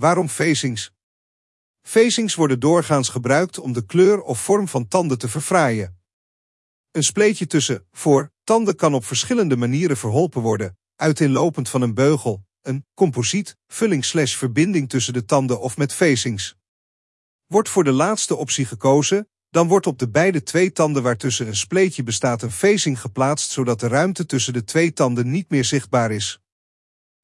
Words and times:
Waarom 0.00 0.28
facings? 0.28 0.92
Facings 1.82 2.34
worden 2.34 2.60
doorgaans 2.60 3.08
gebruikt 3.08 3.58
om 3.58 3.72
de 3.72 3.86
kleur 3.86 4.22
of 4.22 4.40
vorm 4.40 4.68
van 4.68 4.88
tanden 4.88 5.18
te 5.18 5.28
verfraaien. 5.28 6.00
Een 6.90 7.02
spleetje 7.02 7.46
tussen 7.46 7.86
voor 7.90 8.32
tanden 8.44 8.76
kan 8.76 8.94
op 8.94 9.04
verschillende 9.04 9.56
manieren 9.56 9.96
verholpen 9.96 10.42
worden, 10.42 10.78
uiteenlopend 10.96 11.68
van 11.68 11.82
een 11.82 11.94
beugel, 11.94 12.44
een 12.62 12.86
composiet, 12.94 13.56
vulling 13.66 14.04
slash 14.04 14.34
verbinding 14.36 14.88
tussen 14.88 15.12
de 15.12 15.24
tanden 15.24 15.60
of 15.60 15.76
met 15.76 15.94
facings. 15.94 16.56
Wordt 17.46 17.68
voor 17.68 17.84
de 17.84 17.92
laatste 17.92 18.36
optie 18.36 18.64
gekozen, 18.64 19.28
dan 19.50 19.68
wordt 19.68 19.86
op 19.86 19.98
de 19.98 20.08
beide 20.08 20.42
twee 20.42 20.72
tanden 20.72 21.02
waartussen 21.02 21.46
een 21.46 21.56
spleetje 21.56 22.02
bestaat 22.02 22.42
een 22.42 22.50
facing 22.50 23.00
geplaatst 23.00 23.50
zodat 23.50 23.80
de 23.80 23.88
ruimte 23.88 24.26
tussen 24.26 24.52
de 24.52 24.64
twee 24.64 24.92
tanden 24.92 25.30
niet 25.30 25.50
meer 25.50 25.64
zichtbaar 25.64 26.10
is. 26.10 26.40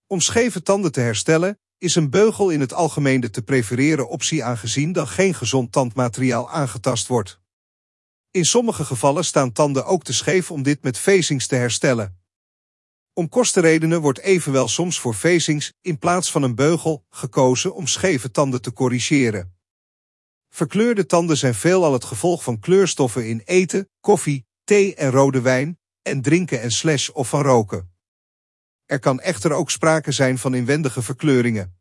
Om 0.07 0.21
scheve 0.21 0.63
tanden 0.63 0.93
te 0.93 1.01
herstellen, 1.01 1.59
is 1.79 1.95
een 1.95 2.11
beugel 2.11 2.51
in 2.51 2.61
het 2.61 2.73
algemeen 2.73 3.21
de 3.21 3.31
te 3.31 3.43
prefereren 3.43 4.09
optie 4.09 4.45
aangezien 4.45 4.93
dan 4.93 5.09
geen 5.09 5.35
gezond 5.35 5.73
tandmateriaal 5.73 6.51
aangetast 6.51 7.07
wordt. 7.07 7.41
In 8.31 8.45
sommige 8.45 8.85
gevallen 8.85 9.25
staan 9.25 9.53
tanden 9.53 9.87
ook 9.87 10.05
te 10.05 10.13
scheef 10.13 10.51
om 10.51 10.63
dit 10.63 10.83
met 10.83 10.99
facings 10.99 11.47
te 11.47 11.55
herstellen. 11.55 12.19
Om 13.13 13.29
kostenredenen 13.29 14.01
wordt 14.01 14.19
evenwel 14.19 14.69
soms 14.69 15.01
voor 15.01 15.15
facings 15.15 15.73
in 15.81 15.99
plaats 15.99 16.31
van 16.31 16.43
een 16.43 16.55
beugel 16.55 17.05
gekozen 17.11 17.75
om 17.75 17.87
scheve 17.87 18.31
tanden 18.31 18.63
te 18.63 18.73
corrigeren. 18.73 19.57
Verkleurde 20.49 21.07
tanden 21.07 21.37
zijn 21.37 21.55
veelal 21.55 21.93
het 21.93 22.05
gevolg 22.05 22.43
van 22.43 22.61
kleurstoffen 22.61 23.29
in 23.29 23.43
eten, 23.45 23.89
koffie, 24.01 24.47
thee 24.65 24.95
en 24.95 25.11
rode 25.11 25.41
wijn, 25.41 25.79
en 26.03 26.23
drinken 26.23 26.61
en 26.61 26.71
slash 26.71 27.09
of 27.09 27.29
van 27.29 27.43
roken. 27.43 27.94
Er 28.95 29.01
kan 29.01 29.21
echter 29.21 29.53
ook 29.53 29.71
sprake 29.71 30.13
zijn 30.13 30.39
van 30.39 30.55
inwendige 30.55 31.03
verkleuringen. 31.03 31.77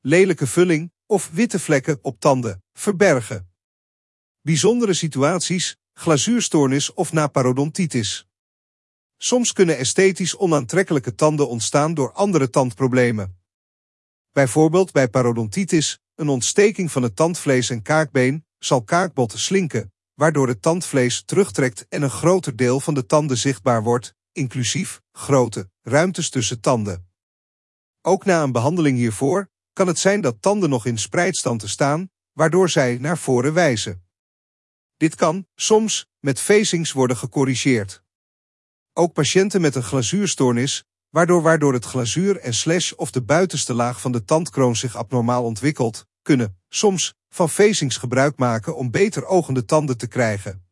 Lelijke 0.00 0.46
vulling 0.46 0.92
of 1.06 1.30
witte 1.32 1.58
vlekken 1.58 1.98
op 2.02 2.20
tanden, 2.20 2.62
verbergen. 2.72 3.50
Bijzondere 4.40 4.94
situaties, 4.94 5.76
glazuurstoornis 5.92 6.94
of 6.94 7.12
na 7.12 7.26
parodontitis. 7.26 8.26
Soms 9.16 9.52
kunnen 9.52 9.78
esthetisch 9.78 10.36
onaantrekkelijke 10.36 11.14
tanden 11.14 11.48
ontstaan 11.48 11.94
door 11.94 12.12
andere 12.12 12.50
tandproblemen. 12.50 13.38
Bijvoorbeeld 14.32 14.92
bij 14.92 15.08
parodontitis, 15.08 15.98
een 16.14 16.28
ontsteking 16.28 16.92
van 16.92 17.02
het 17.02 17.16
tandvlees 17.16 17.70
en 17.70 17.82
kaakbeen, 17.82 18.46
zal 18.58 18.82
kaakbot 18.82 19.32
slinken, 19.32 19.92
waardoor 20.14 20.48
het 20.48 20.62
tandvlees 20.62 21.22
terugtrekt 21.24 21.86
en 21.88 22.02
een 22.02 22.10
groter 22.10 22.56
deel 22.56 22.80
van 22.80 22.94
de 22.94 23.06
tanden 23.06 23.36
zichtbaar 23.38 23.82
wordt, 23.82 24.14
inclusief 24.36 25.00
grote 25.12 25.70
ruimtes 25.82 26.30
tussen 26.30 26.60
tanden. 26.60 27.08
Ook 28.02 28.24
na 28.24 28.42
een 28.42 28.52
behandeling 28.52 28.98
hiervoor 28.98 29.50
kan 29.72 29.86
het 29.86 29.98
zijn 29.98 30.20
dat 30.20 30.42
tanden 30.42 30.70
nog 30.70 30.86
in 30.86 30.98
spreidstand 30.98 31.60
te 31.60 31.68
staan, 31.68 32.10
waardoor 32.32 32.68
zij 32.68 32.98
naar 33.00 33.18
voren 33.18 33.54
wijzen. 33.54 34.04
Dit 34.96 35.14
kan, 35.14 35.46
soms, 35.54 36.06
met 36.20 36.40
facings 36.40 36.92
worden 36.92 37.16
gecorrigeerd. 37.16 38.02
Ook 38.92 39.12
patiënten 39.12 39.60
met 39.60 39.74
een 39.74 39.82
glazuurstoornis, 39.82 40.84
waardoor 41.08 41.42
waardoor 41.42 41.72
het 41.72 41.84
glazuur 41.84 42.38
en 42.38 42.54
slash 42.54 42.92
of 42.92 43.10
de 43.10 43.22
buitenste 43.22 43.74
laag 43.74 44.00
van 44.00 44.12
de 44.12 44.24
tandkroon 44.24 44.76
zich 44.76 44.96
abnormaal 44.96 45.44
ontwikkelt, 45.44 46.06
kunnen, 46.22 46.60
soms, 46.68 47.14
van 47.28 47.50
facings 47.50 47.96
gebruik 47.96 48.38
maken 48.38 48.76
om 48.76 48.90
beter 48.90 49.26
ogende 49.26 49.64
tanden 49.64 49.98
te 49.98 50.06
krijgen. 50.06 50.66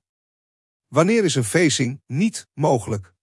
Wanneer 0.88 1.24
is 1.24 1.34
een 1.34 1.44
facing 1.44 2.02
niet 2.06 2.46
mogelijk? 2.54 3.13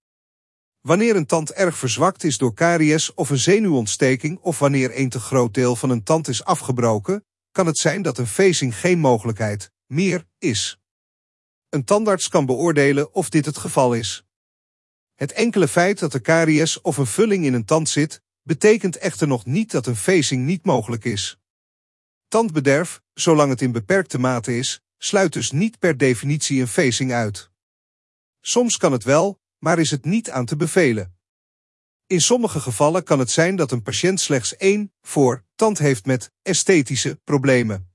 Wanneer 0.81 1.15
een 1.15 1.25
tand 1.25 1.51
erg 1.51 1.77
verzwakt 1.77 2.23
is 2.23 2.37
door 2.37 2.53
karies 2.53 3.13
of 3.13 3.29
een 3.29 3.39
zenuwontsteking 3.39 4.39
of 4.39 4.59
wanneer 4.59 4.99
een 4.99 5.09
te 5.09 5.19
groot 5.19 5.53
deel 5.53 5.75
van 5.75 5.89
een 5.89 6.03
tand 6.03 6.27
is 6.27 6.43
afgebroken, 6.43 7.25
kan 7.51 7.65
het 7.65 7.77
zijn 7.77 8.01
dat 8.01 8.17
een 8.17 8.27
facing 8.27 8.75
geen 8.77 8.99
mogelijkheid 8.99 9.71
meer 9.85 10.27
is. 10.37 10.79
Een 11.69 11.83
tandarts 11.83 12.27
kan 12.27 12.45
beoordelen 12.45 13.13
of 13.13 13.29
dit 13.29 13.45
het 13.45 13.57
geval 13.57 13.93
is. 13.93 14.25
Het 15.15 15.31
enkele 15.31 15.67
feit 15.67 15.99
dat 15.99 16.13
er 16.13 16.21
karies 16.21 16.81
of 16.81 16.97
een 16.97 17.05
vulling 17.05 17.45
in 17.45 17.53
een 17.53 17.65
tand 17.65 17.89
zit, 17.89 18.21
betekent 18.43 18.97
echter 18.97 19.27
nog 19.27 19.45
niet 19.45 19.71
dat 19.71 19.87
een 19.87 19.95
facing 19.95 20.45
niet 20.45 20.65
mogelijk 20.65 21.05
is. 21.05 21.39
Tandbederf, 22.27 23.01
zolang 23.13 23.49
het 23.49 23.61
in 23.61 23.71
beperkte 23.71 24.19
mate 24.19 24.57
is, 24.57 24.81
sluit 24.97 25.33
dus 25.33 25.51
niet 25.51 25.79
per 25.79 25.97
definitie 25.97 26.61
een 26.61 26.67
facing 26.67 27.13
uit. 27.13 27.49
Soms 28.41 28.77
kan 28.77 28.91
het 28.91 29.03
wel, 29.03 29.40
maar 29.63 29.79
is 29.79 29.91
het 29.91 30.05
niet 30.05 30.29
aan 30.29 30.45
te 30.45 30.55
bevelen. 30.55 31.15
In 32.07 32.21
sommige 32.21 32.59
gevallen 32.59 33.03
kan 33.03 33.19
het 33.19 33.31
zijn 33.31 33.55
dat 33.55 33.71
een 33.71 33.81
patiënt 33.81 34.19
slechts 34.19 34.55
één 34.55 34.93
voor 35.01 35.43
tand 35.55 35.77
heeft 35.77 36.05
met 36.05 36.31
esthetische 36.41 37.19
problemen. 37.23 37.91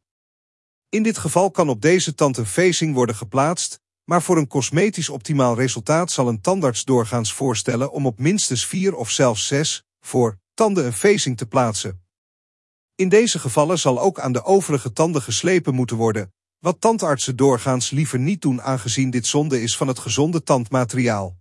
In 0.88 1.02
dit 1.02 1.18
geval 1.18 1.50
kan 1.50 1.68
op 1.68 1.80
deze 1.80 2.14
tand 2.14 2.36
een 2.36 2.46
facing 2.46 2.94
worden 2.94 3.14
geplaatst, 3.14 3.80
maar 4.04 4.22
voor 4.22 4.36
een 4.36 4.46
cosmetisch 4.46 5.08
optimaal 5.08 5.56
resultaat 5.56 6.10
zal 6.10 6.28
een 6.28 6.40
tandarts 6.40 6.84
doorgaans 6.84 7.32
voorstellen 7.32 7.92
om 7.92 8.06
op 8.06 8.18
minstens 8.18 8.66
vier 8.66 8.94
of 8.94 9.10
zelfs 9.10 9.46
zes 9.46 9.84
voor 10.00 10.38
tanden 10.54 10.86
een 10.86 10.92
facing 10.92 11.36
te 11.36 11.46
plaatsen. 11.46 12.04
In 12.94 13.08
deze 13.08 13.38
gevallen 13.38 13.78
zal 13.78 14.00
ook 14.00 14.20
aan 14.20 14.32
de 14.32 14.44
overige 14.44 14.92
tanden 14.92 15.22
geslepen 15.22 15.74
moeten 15.74 15.96
worden, 15.96 16.32
wat 16.58 16.80
tandartsen 16.80 17.36
doorgaans 17.36 17.90
liever 17.90 18.18
niet 18.18 18.42
doen 18.42 18.62
aangezien 18.62 19.10
dit 19.10 19.26
zonde 19.26 19.62
is 19.62 19.76
van 19.76 19.88
het 19.88 19.98
gezonde 19.98 20.42
tandmateriaal. 20.42 21.36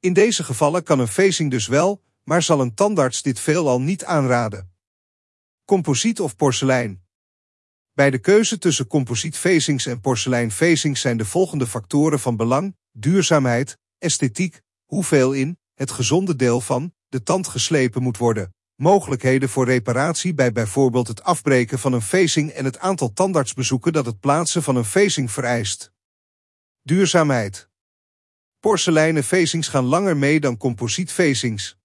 In 0.00 0.12
deze 0.12 0.44
gevallen 0.44 0.82
kan 0.82 0.98
een 0.98 1.08
facing 1.08 1.50
dus 1.50 1.66
wel, 1.66 2.02
maar 2.24 2.42
zal 2.42 2.60
een 2.60 2.74
tandarts 2.74 3.22
dit 3.22 3.40
veelal 3.40 3.80
niet 3.80 4.04
aanraden. 4.04 4.72
Composiet 5.64 6.20
of 6.20 6.36
porselein. 6.36 7.02
Bij 7.92 8.10
de 8.10 8.18
keuze 8.18 8.58
tussen 8.58 8.86
composiet 8.86 9.36
facings 9.36 9.86
en 9.86 10.00
porselein 10.00 10.50
facings 10.50 11.00
zijn 11.00 11.16
de 11.16 11.24
volgende 11.24 11.66
factoren 11.66 12.20
van 12.20 12.36
belang: 12.36 12.76
duurzaamheid, 12.92 13.78
esthetiek, 13.98 14.60
hoeveel 14.84 15.32
in 15.32 15.58
het 15.74 15.90
gezonde 15.90 16.36
deel 16.36 16.60
van 16.60 16.94
de 17.08 17.22
tand 17.22 17.48
geslepen 17.48 18.02
moet 18.02 18.16
worden, 18.16 18.54
mogelijkheden 18.74 19.48
voor 19.48 19.64
reparatie 19.64 20.34
bij 20.34 20.52
bijvoorbeeld 20.52 21.08
het 21.08 21.22
afbreken 21.22 21.78
van 21.78 21.92
een 21.92 22.02
facing 22.02 22.50
en 22.50 22.64
het 22.64 22.78
aantal 22.78 23.12
tandartsbezoeken 23.12 23.92
dat 23.92 24.06
het 24.06 24.20
plaatsen 24.20 24.62
van 24.62 24.76
een 24.76 24.84
facing 24.84 25.30
vereist. 25.30 25.92
Duurzaamheid. 26.82 27.67
Porseleinen 28.60 29.24
facings 29.24 29.68
gaan 29.68 29.84
langer 29.84 30.16
mee 30.16 30.40
dan 30.40 30.56
composiet 30.56 31.12
facings. 31.12 31.76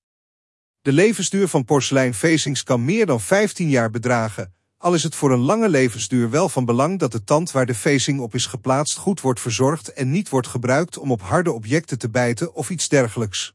De 0.81 0.91
levensduur 0.91 1.47
van 1.47 1.65
porselein 1.65 2.13
facings 2.13 2.63
kan 2.63 2.85
meer 2.85 3.05
dan 3.05 3.21
15 3.21 3.69
jaar 3.69 3.89
bedragen, 3.89 4.53
al 4.77 4.93
is 4.93 5.03
het 5.03 5.15
voor 5.15 5.31
een 5.31 5.39
lange 5.39 5.69
levensduur 5.69 6.29
wel 6.29 6.49
van 6.49 6.65
belang 6.65 6.99
dat 6.99 7.11
de 7.11 7.23
tand 7.23 7.51
waar 7.51 7.65
de 7.65 7.75
facing 7.75 8.19
op 8.19 8.35
is 8.35 8.45
geplaatst 8.45 8.97
goed 8.97 9.21
wordt 9.21 9.39
verzorgd 9.39 9.93
en 9.93 10.11
niet 10.11 10.29
wordt 10.29 10.47
gebruikt 10.47 10.97
om 10.97 11.11
op 11.11 11.21
harde 11.21 11.51
objecten 11.51 11.99
te 11.99 12.09
bijten 12.09 12.53
of 12.53 12.69
iets 12.69 12.89
dergelijks. 12.89 13.53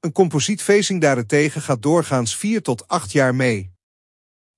Een 0.00 0.12
composiet 0.12 0.62
facing 0.62 1.00
daarentegen 1.00 1.62
gaat 1.62 1.82
doorgaans 1.82 2.36
4 2.36 2.62
tot 2.62 2.88
8 2.88 3.12
jaar 3.12 3.34
mee. 3.34 3.72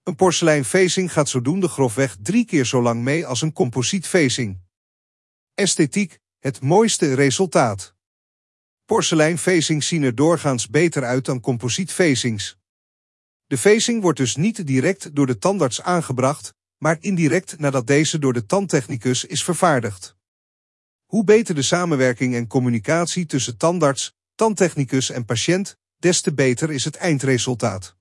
Een 0.02 0.16
porselein 0.16 0.64
facing 0.64 1.12
gaat 1.12 1.28
zodoende 1.28 1.68
grofweg 1.68 2.16
drie 2.22 2.44
keer 2.44 2.64
zo 2.64 2.82
lang 2.82 3.02
mee 3.02 3.26
als 3.26 3.42
een 3.42 3.52
composiet 3.52 4.06
facing. 4.06 4.58
Esthetiek, 5.54 6.18
het 6.40 6.60
mooiste 6.60 7.14
resultaat. 7.14 7.94
Porselein 8.84 9.38
facings 9.38 9.86
zien 9.86 10.02
er 10.02 10.14
doorgaans 10.14 10.68
beter 10.68 11.04
uit 11.04 11.24
dan 11.24 11.40
composiet 11.40 11.92
facings. 11.92 12.58
De 13.46 13.58
facing 13.58 14.02
wordt 14.02 14.18
dus 14.18 14.36
niet 14.36 14.66
direct 14.66 15.14
door 15.14 15.26
de 15.26 15.38
tandarts 15.38 15.82
aangebracht, 15.82 16.54
maar 16.78 16.96
indirect 17.00 17.58
nadat 17.58 17.86
deze 17.86 18.18
door 18.18 18.32
de 18.32 18.46
tandtechnicus 18.46 19.24
is 19.24 19.44
vervaardigd. 19.44 20.16
Hoe 21.06 21.24
beter 21.24 21.54
de 21.54 21.62
samenwerking 21.62 22.34
en 22.34 22.46
communicatie 22.46 23.26
tussen 23.26 23.56
tandarts, 23.56 24.14
tandtechnicus 24.34 25.10
en 25.10 25.24
patiënt, 25.24 25.76
des 25.98 26.20
te 26.20 26.34
beter 26.34 26.70
is 26.70 26.84
het 26.84 26.96
eindresultaat. 26.96 27.96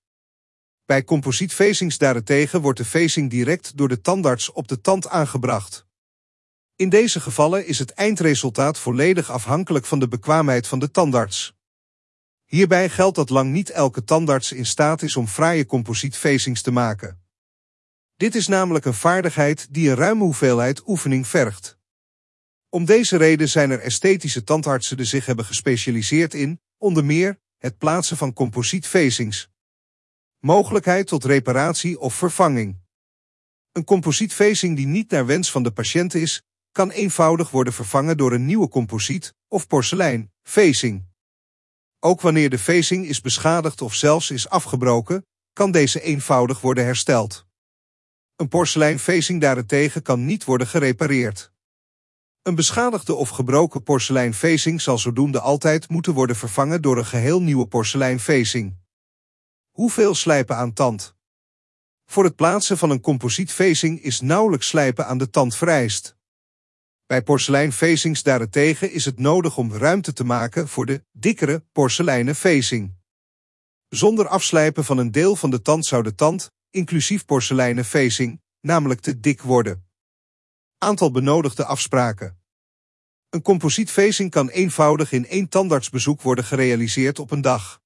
Bij 0.85 1.03
composiet 1.03 1.53
facings 1.53 1.97
daarentegen 1.97 2.61
wordt 2.61 2.78
de 2.78 2.85
facing 2.85 3.29
direct 3.29 3.78
door 3.78 3.87
de 3.87 4.02
tandarts 4.02 4.52
op 4.52 4.67
de 4.67 4.81
tand 4.81 5.08
aangebracht. 5.08 5.87
In 6.79 6.90
deze 6.90 7.20
gevallen 7.20 7.66
is 7.66 7.79
het 7.79 7.91
eindresultaat 7.91 8.79
volledig 8.79 9.31
afhankelijk 9.31 9.85
van 9.85 9.99
de 9.99 10.08
bekwaamheid 10.08 10.67
van 10.67 10.79
de 10.79 10.91
tandarts. 10.91 11.53
Hierbij 12.46 12.90
geldt 12.90 13.16
dat 13.16 13.29
lang 13.29 13.52
niet 13.52 13.70
elke 13.70 14.03
tandarts 14.03 14.52
in 14.52 14.66
staat 14.66 15.02
is 15.02 15.16
om 15.16 15.28
fraaie 15.28 15.66
composietfacings 15.66 16.61
te 16.61 16.72
maken. 16.72 17.22
Dit 18.16 18.35
is 18.35 18.47
namelijk 18.47 18.85
een 18.85 18.93
vaardigheid 18.93 19.73
die 19.73 19.90
een 19.90 19.96
ruime 19.96 20.23
hoeveelheid 20.23 20.87
oefening 20.87 21.28
vergt. 21.28 21.78
Om 22.70 22.85
deze 22.85 23.17
reden 23.17 23.49
zijn 23.49 23.72
er 23.72 23.79
esthetische 23.79 24.43
tandartsen 24.43 24.97
die 24.97 25.05
zich 25.05 25.26
hebben 25.26 25.46
gespecialiseerd 25.46 26.34
in, 26.34 26.61
onder 26.78 27.05
meer, 27.05 27.40
het 27.58 27.78
plaatsen 27.78 28.17
van 28.17 28.34
composietfacings. 28.34 29.49
Mogelijkheid 30.37 31.08
tot 31.08 31.26
reparatie 31.26 31.99
of 31.99 32.14
vervanging. 32.14 32.78
Een 33.72 33.84
composietfacing 33.84 34.76
die 34.76 34.87
niet 34.87 35.11
naar 35.11 35.26
wens 35.26 35.52
van 35.52 35.64
de 35.64 35.72
patiënt 35.72 36.14
is, 36.14 36.43
kan 36.79 36.90
eenvoudig 36.90 37.52
worden 37.52 37.73
vervangen 37.73 38.17
door 38.17 38.31
een 38.31 38.46
nieuwe 38.46 38.67
composiet 38.67 39.35
of 39.47 39.67
porselein, 39.67 40.31
facing. 40.43 41.05
Ook 41.99 42.22
wanneer 42.22 42.49
de 42.49 42.59
facing 42.59 43.05
is 43.05 43.22
beschadigd 43.22 43.81
of 43.81 43.93
zelfs 43.93 44.31
is 44.31 44.49
afgebroken, 44.49 45.26
kan 45.53 45.72
deze 45.72 46.02
eenvoudig 46.02 46.61
worden 46.61 46.84
hersteld. 46.84 47.46
Een 48.35 48.47
porseleinfacing 48.47 49.41
daarentegen 49.41 50.02
kan 50.02 50.26
niet 50.26 50.43
worden 50.43 50.67
gerepareerd. 50.67 51.52
Een 52.41 52.55
beschadigde 52.55 53.14
of 53.14 53.29
gebroken 53.29 53.84
porseleinfacing 53.84 54.81
zal 54.81 54.97
zodoende 54.97 55.40
altijd 55.40 55.90
moeten 55.90 56.14
worden 56.14 56.35
vervangen 56.35 56.81
door 56.81 56.97
een 56.97 57.05
geheel 57.05 57.41
nieuwe 57.41 57.67
porseleinfacing. 57.67 58.78
Hoeveel 59.70 60.16
slijpen 60.16 60.55
aan 60.55 60.73
tand? 60.73 61.16
Voor 62.05 62.23
het 62.23 62.35
plaatsen 62.35 62.78
van 62.78 62.90
een 62.90 63.02
composietfacing 63.02 64.02
is 64.02 64.22
nauwelijks 64.22 64.67
slijpen 64.67 65.08
aan 65.08 65.17
de 65.17 65.29
tand 65.29 65.55
vereist. 65.55 66.17
Bij 67.09 67.23
porseleinfacings 67.23 68.23
daarentegen 68.23 68.91
is 68.91 69.06
het 69.06 69.20
nodig 69.20 69.58
om 69.58 69.73
ruimte 69.73 70.14
te 70.14 70.23
maken 70.23 70.67
voor 70.67 70.85
de 70.85 71.03
dikkere 71.11 71.66
porseleinen 71.72 72.35
facing. 72.35 72.94
Zonder 73.88 74.28
afslijpen 74.28 74.84
van 74.85 74.97
een 74.97 75.11
deel 75.11 75.35
van 75.35 75.50
de 75.50 75.61
tand 75.61 75.85
zou 75.85 76.03
de 76.03 76.16
tand, 76.16 76.52
inclusief 76.70 77.26
porseleinen 77.26 77.85
facing, 77.85 78.41
namelijk 78.61 79.00
te 79.00 79.20
dik 79.20 79.41
worden. 79.41 79.88
Aantal 80.78 81.11
benodigde 81.11 81.66
afspraken. 81.66 82.40
Een 83.29 83.41
composietfacing 83.41 84.32
kan 84.32 84.50
eenvoudig 84.50 85.12
in 85.12 85.28
één 85.28 85.50
tandartsbezoek 85.50 86.22
worden 86.22 86.44
gerealiseerd 86.44 87.20
op 87.20 87.32
een 87.32 87.41
dag. 87.41 87.82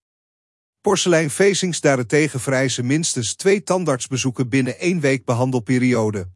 Porseleinfacings 0.82 1.82
daarentegen 1.82 2.40
vereisen 2.40 2.86
minstens 2.86 3.36
twee 3.36 3.64
tandartsbezoeken 3.64 4.50
binnen 4.50 4.80
één 4.80 5.00
week 5.00 5.26
behandelperiode. 5.26 6.30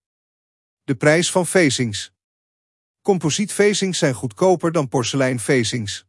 De 0.84 0.96
prijs 0.96 1.32
van 1.32 1.48
facings. 1.48 2.16
Composietfacings 3.08 3.98
zijn 3.98 4.14
goedkoper 4.14 4.72
dan 4.72 4.88
porseleinfacings. 4.88 6.06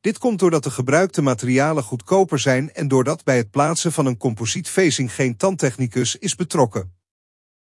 Dit 0.00 0.18
komt 0.18 0.38
doordat 0.38 0.62
de 0.62 0.70
gebruikte 0.70 1.22
materialen 1.22 1.82
goedkoper 1.82 2.38
zijn 2.38 2.72
en 2.72 2.88
doordat 2.88 3.24
bij 3.24 3.36
het 3.36 3.50
plaatsen 3.50 3.92
van 3.92 4.06
een 4.06 4.16
composietfacing 4.16 5.14
geen 5.14 5.36
tandtechnicus 5.36 6.16
is 6.16 6.34
betrokken. 6.34 6.94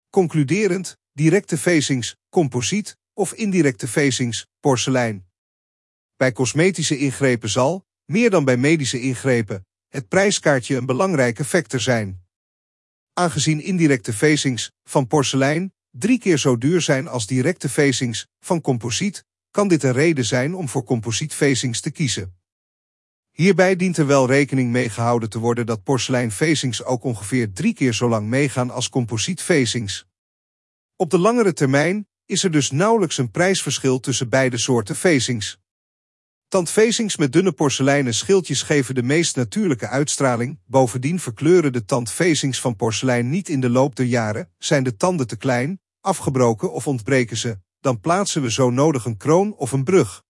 Concluderend, 0.10 0.98
directe 1.12 1.58
facings, 1.58 2.16
composiet 2.30 2.98
of 3.14 3.34
indirecte 3.34 3.88
facings, 3.88 4.48
porselein. 4.60 5.26
Bij 6.16 6.32
cosmetische 6.32 6.98
ingrepen 6.98 7.50
zal, 7.50 7.86
meer 8.06 8.30
dan 8.30 8.46
bij 8.46 8.58
medische 8.58 9.02
ingrepen, 9.02 9.66
het 9.88 10.08
prijskaartje 10.08 10.76
een 10.76 10.86
belangrijke 10.86 11.46
factor 11.46 11.80
zijn. 11.80 12.24
Aangezien 13.14 13.62
indirecte 13.62 14.14
facings 14.14 14.72
van 14.84 15.08
porselein 15.08 15.73
drie 15.98 16.20
keer 16.20 16.38
zo 16.38 16.58
duur 16.58 16.82
zijn 16.82 17.08
als 17.08 17.28
directe 17.28 17.70
facings 17.70 18.28
van 18.40 18.62
composiet, 18.62 19.26
kan 19.52 19.68
dit 19.68 19.84
een 19.84 19.92
reden 19.92 20.26
zijn 20.26 20.56
om 20.56 20.70
voor 20.70 20.84
composietfacings 20.84 21.82
te 21.82 21.92
kiezen. 21.92 22.36
Hierbij 23.32 23.76
dient 23.76 23.98
er 23.98 24.08
wel 24.08 24.28
rekening 24.28 24.72
mee 24.72 24.90
gehouden 24.90 25.30
te 25.30 25.40
worden 25.40 25.66
dat 25.66 25.84
porseleinfacings 25.84 26.84
ook 26.84 27.04
ongeveer 27.04 27.54
drie 27.54 27.74
keer 27.74 27.94
zo 27.94 28.10
lang 28.10 28.28
meegaan 28.28 28.70
als 28.70 28.90
composietfacings. 28.90 30.06
Op 30.96 31.10
de 31.10 31.18
langere 31.18 31.54
termijn 31.54 32.08
is 32.26 32.44
er 32.44 32.52
dus 32.52 32.72
nauwelijks 32.72 33.18
een 33.18 33.32
prijsverschil 33.32 34.00
tussen 34.00 34.30
beide 34.30 34.58
soorten 34.58 34.96
facings. 34.96 35.58
Tandfacings 36.48 37.18
met 37.18 37.32
dunne 37.32 37.52
porseleinen 37.52 38.14
schildjes 38.14 38.62
geven 38.62 38.96
de 38.96 39.04
meest 39.04 39.36
natuurlijke 39.36 39.88
uitstraling. 39.88 40.60
Bovendien 40.66 41.20
verkleuren 41.20 41.74
de 41.74 41.86
tandfacings 41.86 42.62
van 42.62 42.76
porselein 42.76 43.30
niet 43.30 43.50
in 43.50 43.60
de 43.60 43.70
loop 43.70 43.96
der 43.96 44.06
jaren, 44.06 44.50
zijn 44.58 44.84
de 44.84 44.96
tanden 44.96 45.28
te 45.28 45.38
klein, 45.38 45.82
afgebroken 46.04 46.72
of 46.72 46.88
ontbreken 46.88 47.38
ze, 47.38 47.58
dan 47.80 48.00
plaatsen 48.00 48.42
we 48.42 48.52
zo 48.52 48.70
nodig 48.70 49.06
een 49.06 49.18
kroon 49.18 49.56
of 49.56 49.72
een 49.72 49.84
brug. 49.84 50.24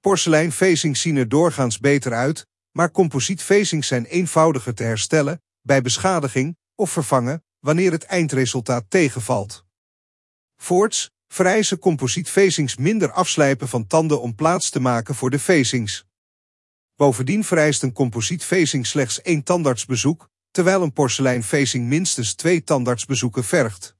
Porseleinfacings 0.00 1.00
zien 1.00 1.16
er 1.16 1.28
doorgaans 1.28 1.78
beter 1.78 2.12
uit, 2.12 2.46
maar 2.72 2.90
composietfacings 2.90 3.86
zijn 3.86 4.04
eenvoudiger 4.04 4.74
te 4.74 4.82
herstellen, 4.82 5.42
bij 5.62 5.82
beschadiging 5.82 6.56
of 6.74 6.90
vervangen, 6.90 7.44
wanneer 7.58 7.92
het 7.92 8.04
eindresultaat 8.04 8.84
tegenvalt. 8.88 9.64
Voorts, 10.56 11.10
vereisen 11.28 11.78
composietfacings 11.78 12.76
minder 12.76 13.12
afslijpen 13.12 13.68
van 13.68 13.86
tanden 13.86 14.20
om 14.20 14.34
plaats 14.34 14.70
te 14.70 14.80
maken 14.80 15.14
voor 15.14 15.30
de 15.30 15.38
facings. 15.38 16.04
Bovendien 16.96 17.44
vereist 17.44 17.82
een 17.82 17.92
composietfacing 17.92 18.86
slechts 18.86 19.22
één 19.22 19.42
tandartsbezoek, 19.42 20.28
terwijl 20.50 20.82
een 20.82 20.92
porseleinfacing 20.92 21.86
minstens 21.86 22.34
twee 22.34 22.64
tandartsbezoeken 22.64 23.44
vergt. 23.44 23.95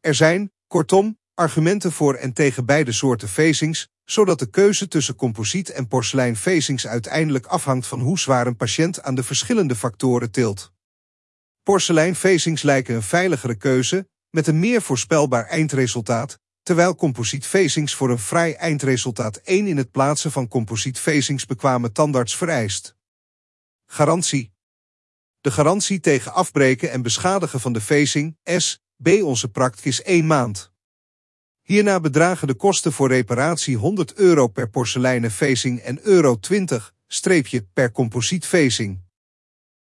Er 0.00 0.14
zijn, 0.14 0.52
kortom, 0.66 1.18
argumenten 1.34 1.92
voor 1.92 2.14
en 2.14 2.32
tegen 2.32 2.66
beide 2.66 2.92
soorten 2.92 3.28
facings, 3.28 3.88
zodat 4.04 4.38
de 4.38 4.50
keuze 4.50 4.88
tussen 4.88 5.14
composiet 5.16 5.70
en 5.70 5.88
porseleinfacings 5.88 6.86
uiteindelijk 6.86 7.46
afhangt 7.46 7.86
van 7.86 8.00
hoe 8.00 8.18
zwaar 8.18 8.46
een 8.46 8.56
patiënt 8.56 9.02
aan 9.02 9.14
de 9.14 9.22
verschillende 9.22 9.74
factoren 9.74 10.30
tilt. 10.30 10.72
Porseleinfacings 11.62 12.62
lijken 12.62 12.94
een 12.94 13.02
veiligere 13.02 13.54
keuze, 13.54 14.08
met 14.30 14.46
een 14.46 14.58
meer 14.58 14.82
voorspelbaar 14.82 15.44
eindresultaat, 15.44 16.38
terwijl 16.62 16.94
composietfacings 16.94 17.94
voor 17.94 18.10
een 18.10 18.18
vrij 18.18 18.56
eindresultaat 18.56 19.36
1 19.36 19.66
in 19.66 19.76
het 19.76 19.90
plaatsen 19.90 20.30
van 20.30 20.48
composietfacings 20.48 21.46
bekwame 21.46 21.92
tandarts 21.92 22.36
vereist. 22.36 22.96
Garantie 23.86 24.52
De 25.40 25.50
garantie 25.50 26.00
tegen 26.00 26.32
afbreken 26.32 26.90
en 26.90 27.02
beschadigen 27.02 27.60
van 27.60 27.72
de 27.72 27.80
facing, 27.80 28.36
S, 28.44 28.80
B 29.02 29.08
onze 29.22 29.48
praktijk 29.48 29.86
is 29.86 30.02
1 30.02 30.26
maand. 30.26 30.72
Hierna 31.62 32.00
bedragen 32.00 32.46
de 32.46 32.54
kosten 32.54 32.92
voor 32.92 33.08
reparatie 33.08 33.76
100 33.76 34.14
euro 34.14 34.46
per 34.46 34.70
porseleinen 34.70 35.30
facing 35.30 35.78
en 35.78 35.98
euro 36.02 36.38
20 36.38 36.94
streepje 37.06 37.66
per 37.72 37.92
composietfacing. 37.92 38.98